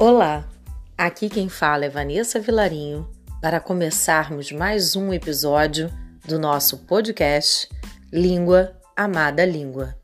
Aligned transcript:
Olá, 0.00 0.48
aqui 0.96 1.28
quem 1.28 1.48
fala 1.48 1.86
é 1.86 1.88
Vanessa 1.88 2.38
Vilarinho 2.38 3.10
para 3.42 3.58
começarmos 3.58 4.52
mais 4.52 4.94
um 4.94 5.12
episódio 5.12 5.90
do 6.24 6.38
nosso 6.38 6.78
podcast 6.86 7.68
Língua 8.12 8.76
Amada 8.96 9.44
Língua. 9.44 9.96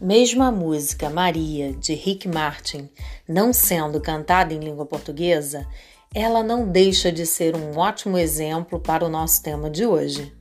Mesmo 0.00 0.44
a 0.44 0.52
música 0.52 1.10
Maria, 1.10 1.72
de 1.72 1.92
Rick 1.92 2.28
Martin, 2.28 2.88
não 3.28 3.52
sendo 3.52 4.00
cantada 4.00 4.54
em 4.54 4.60
língua 4.60 4.86
portuguesa, 4.86 5.66
ela 6.14 6.40
não 6.40 6.68
deixa 6.68 7.10
de 7.10 7.26
ser 7.26 7.56
um 7.56 7.76
ótimo 7.76 8.16
exemplo 8.16 8.78
para 8.78 9.04
o 9.04 9.08
nosso 9.08 9.42
tema 9.42 9.68
de 9.68 9.84
hoje: 9.84 10.32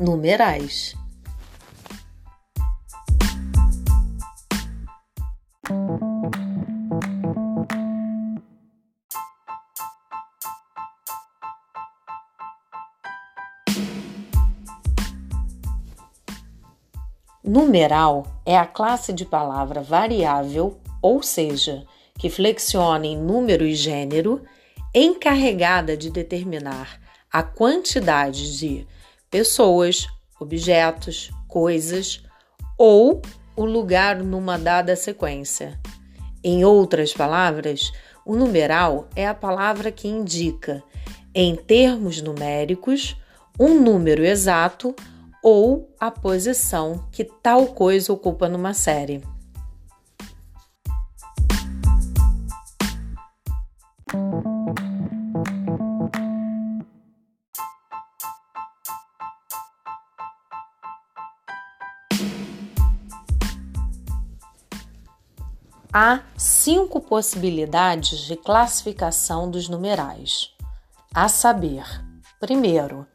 numerais. 0.00 0.94
Numeral 17.44 18.24
é 18.46 18.56
a 18.56 18.64
classe 18.64 19.12
de 19.12 19.24
palavra 19.24 19.82
variável, 19.82 20.78
ou 21.02 21.20
seja, 21.20 21.84
que 22.16 22.30
flexiona 22.30 23.04
em 23.04 23.16
número 23.16 23.66
e 23.66 23.74
gênero, 23.74 24.42
encarregada 24.94 25.96
de 25.96 26.08
determinar 26.08 27.00
a 27.32 27.42
quantidade 27.42 28.56
de 28.58 28.86
pessoas, 29.28 30.06
objetos, 30.38 31.32
coisas 31.48 32.22
ou 32.78 33.20
o 33.56 33.64
lugar 33.64 34.22
numa 34.22 34.56
dada 34.56 34.94
sequência. 34.94 35.80
Em 36.44 36.64
outras 36.64 37.12
palavras, 37.12 37.90
o 38.24 38.36
numeral 38.36 39.08
é 39.16 39.26
a 39.26 39.34
palavra 39.34 39.90
que 39.90 40.06
indica, 40.06 40.80
em 41.34 41.56
termos 41.56 42.22
numéricos, 42.22 43.16
um 43.58 43.80
número 43.80 44.24
exato 44.24 44.94
ou 45.42 45.92
a 45.98 46.10
posição 46.10 47.08
que 47.10 47.24
tal 47.24 47.66
coisa 47.68 48.12
ocupa 48.12 48.48
numa 48.48 48.72
série. 48.72 49.22
Há 65.94 66.22
cinco 66.38 67.00
possibilidades 67.00 68.20
de 68.20 68.34
classificação 68.34 69.50
dos 69.50 69.68
numerais, 69.68 70.54
a 71.14 71.28
saber: 71.28 71.84
primeiro, 72.40 73.06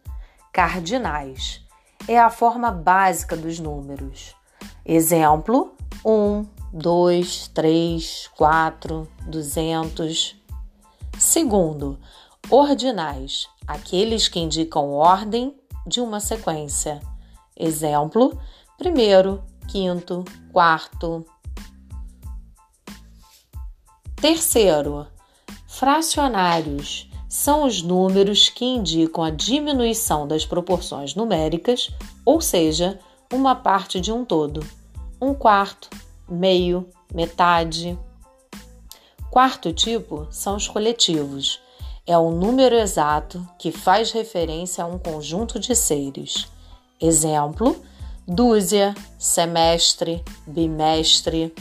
cardinais 0.54 1.67
é 2.08 2.18
a 2.18 2.30
forma 2.30 2.72
básica 2.72 3.36
dos 3.36 3.60
números. 3.60 4.36
Exemplo: 4.86 5.76
1, 6.06 6.46
2, 6.72 7.48
3, 7.50 8.30
4, 8.36 9.08
200. 9.28 10.36
Segundo, 11.20 12.00
ordinais, 12.50 13.50
aqueles 13.68 14.28
que 14.28 14.40
indicam 14.40 14.92
ordem 14.92 15.56
de 15.86 16.00
uma 16.00 16.20
sequência. 16.20 17.02
Exemplo: 17.56 18.40
primeiro, 18.78 19.44
quinto, 19.68 20.24
quarto. 20.52 21.26
Terceiro, 24.16 25.06
fracionários 25.68 27.08
são 27.30 27.66
os 27.66 27.82
números 27.82 28.50
que 28.50 28.64
indicam 28.64 29.24
a 29.24 29.30
diminuição 29.30 30.28
das 30.28 30.46
proporções 30.46 31.14
numéricas, 31.14 31.90
ou 32.26 32.40
seja, 32.40 33.00
uma 33.34 33.56
parte 33.56 34.00
de 34.00 34.12
um 34.12 34.24
todo. 34.24 34.66
Um 35.22 35.34
quarto, 35.34 35.90
meio, 36.30 36.88
metade. 37.14 37.98
Quarto 39.30 39.74
tipo 39.74 40.28
são 40.32 40.56
os 40.56 40.68
coletivos. 40.68 41.60
É 42.06 42.18
o 42.18 42.32
número 42.32 42.76
exato 42.76 43.46
que 43.60 43.72
faz 43.72 44.12
referência 44.12 44.84
a 44.84 44.88
um 44.88 44.98
conjunto 44.98 45.60
de 45.60 45.76
seres. 45.76 46.48
Exemplo: 47.02 47.82
dúzia, 48.26 48.96
semestre, 49.20 50.24
bimestre. 50.46 51.54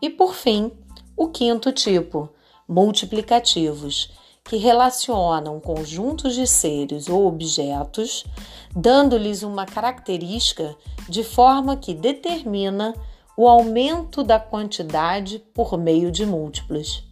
E 0.00 0.08
por 0.08 0.34
fim, 0.34 0.70
o 1.16 1.28
quinto 1.28 1.72
tipo, 1.72 2.28
multiplicativos 2.68 4.12
que 4.44 4.56
relacionam 4.56 5.58
conjuntos 5.58 6.34
de 6.34 6.46
seres 6.46 7.08
ou 7.08 7.26
objetos, 7.26 8.24
dando-lhes 8.76 9.42
uma 9.42 9.64
característica 9.64 10.76
de 11.08 11.24
forma 11.24 11.76
que 11.76 11.94
determina 11.94 12.94
o 13.36 13.48
aumento 13.48 14.22
da 14.22 14.38
quantidade 14.38 15.38
por 15.54 15.76
meio 15.78 16.10
de 16.10 16.26
múltiplos. 16.26 17.04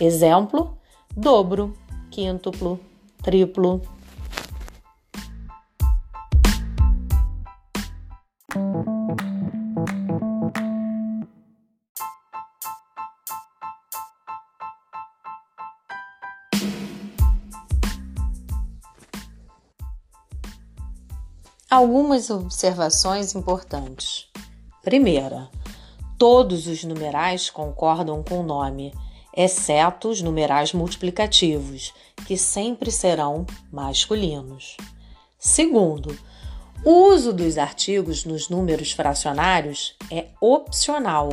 Exemplo: 0.00 0.78
dobro, 1.14 1.76
quíntuplo, 2.10 2.78
triplo. 3.22 3.82
Algumas 21.68 22.30
observações 22.30 23.34
importantes. 23.34 24.28
Primeira, 24.84 25.50
todos 26.16 26.68
os 26.68 26.84
numerais 26.84 27.50
concordam 27.50 28.22
com 28.22 28.38
o 28.38 28.42
nome, 28.44 28.94
exceto 29.36 30.08
os 30.08 30.22
numerais 30.22 30.72
multiplicativos, 30.72 31.92
que 32.24 32.36
sempre 32.36 32.92
serão 32.92 33.44
masculinos. 33.72 34.76
Segundo, 35.40 36.16
o 36.84 37.08
uso 37.12 37.32
dos 37.32 37.58
artigos 37.58 38.24
nos 38.24 38.48
números 38.48 38.92
fracionários 38.92 39.96
é 40.08 40.28
opcional. 40.40 41.30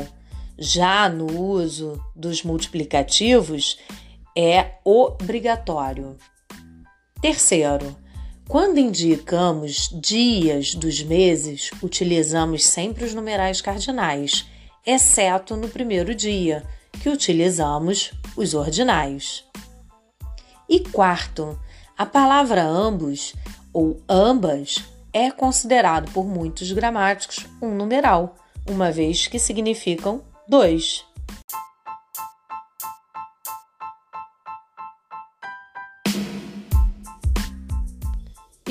Já 0.58 1.08
no 1.10 1.40
uso 1.40 2.04
dos 2.16 2.42
multiplicativos 2.42 3.78
é 4.36 4.80
obrigatório. 4.84 6.18
Terceiro, 7.22 7.96
quando 8.48 8.78
indicamos 8.78 9.90
dias 9.94 10.76
dos 10.76 11.02
meses, 11.02 11.72
utilizamos 11.82 12.66
sempre 12.66 13.06
os 13.06 13.14
numerais 13.14 13.62
cardinais, 13.62 14.46
exceto 14.86 15.56
no 15.56 15.70
primeiro 15.70 16.14
dia, 16.14 16.64
que 17.02 17.10
utilizamos 17.10 18.12
os 18.36 18.54
ordinais. 18.54 19.46
E 20.70 20.82
quarto, 20.82 21.58
a 21.98 22.06
palavra 22.06 22.64
ambos 22.64 23.34
ou 23.72 24.02
ambas 24.10 24.84
é 25.14 25.32
considerado 25.32 26.12
por 26.12 26.26
muitos 26.26 26.72
gramáticos 26.72 27.46
um 27.62 27.74
numeral, 27.74 28.36
uma 28.70 28.92
vez 28.92 29.28
que 29.28 29.40
significam 29.40 30.22
dois. 30.48 31.06